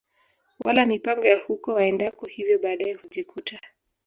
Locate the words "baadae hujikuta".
2.59-3.59